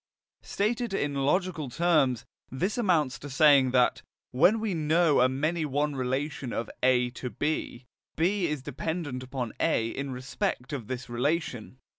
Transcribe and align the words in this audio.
Stated 0.41 0.95
in 0.95 1.13
logical 1.13 1.69
terms, 1.69 2.25
this 2.49 2.75
amounts 2.75 3.19
to 3.19 3.29
saying 3.29 3.69
that, 3.69 4.01
when 4.31 4.59
we 4.59 4.73
know 4.73 5.21
a 5.21 5.29
many 5.29 5.63
one 5.63 5.95
relation 5.95 6.51
of 6.51 6.71
A 6.81 7.11
to 7.11 7.29
B, 7.29 7.85
B 8.15 8.47
is 8.47 8.63
dependent 8.63 9.21
upon 9.21 9.53
A 9.59 9.89
in 9.89 10.09
respect 10.09 10.73
of 10.73 10.87
this 10.87 11.07
relation. 11.07 11.77